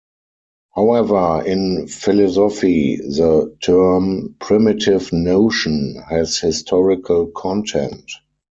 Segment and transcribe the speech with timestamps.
[0.73, 8.09] However, in philosophy the term "primitive notion" has historical content.